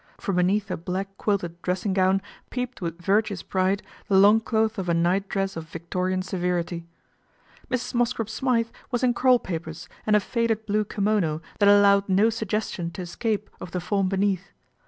From 0.17 0.37
beneath 0.37 0.71
a 0.71 0.77
black 0.77 1.15
quilted 1.19 1.61
dressing 1.61 1.93
gown 1.93 2.23
peeped 2.49 2.81
with 2.81 2.99
virtuous 2.99 3.43
pride 3.43 3.83
the 4.07 4.15
longcloth 4.15 4.79
of 4.79 4.89
a 4.89 4.95
nightdress 4.95 5.55
of 5.55 5.69
Victorian 5.69 6.23
severity. 6.23 6.87
Mrs. 7.69 7.93
Mosscrop 7.93 8.27
Smythe 8.27 8.69
was 8.89 9.03
in 9.03 9.13
curl 9.13 9.37
papers 9.37 9.87
and 10.07 10.15
a 10.15 10.19
faded 10.19 10.65
blue 10.65 10.85
kimono 10.85 11.39
that 11.59 11.69
allowed 11.69 12.09
no 12.09 12.31
suggestion 12.31 12.89
to 12.89 13.03
escape 13.03 13.47
of 13.59 13.73
the 13.73 13.79
form 13.79 14.09
beneath. 14.09 14.49